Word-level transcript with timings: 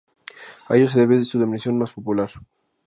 A 0.67 0.75
ello 0.77 0.87
se 0.87 0.97
debe 0.97 1.23
su 1.23 1.37
denominación 1.37 1.77
más 1.77 1.93
popular. 1.93 2.31